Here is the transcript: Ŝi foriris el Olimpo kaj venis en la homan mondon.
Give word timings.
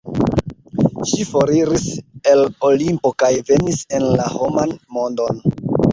Ŝi 1.09 1.19
foriris 1.33 1.83
el 2.31 2.41
Olimpo 2.71 3.11
kaj 3.25 3.33
venis 3.51 3.85
en 3.99 4.07
la 4.15 4.27
homan 4.39 4.75
mondon. 4.99 5.45